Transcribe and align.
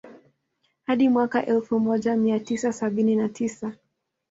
Hadi 0.87 1.09
mwaka 1.09 1.45
elfu 1.45 1.79
moja 1.79 2.15
mia 2.15 2.39
tisa 2.39 2.73
sabini 2.73 3.15
na 3.15 3.29
tisa 3.29 3.73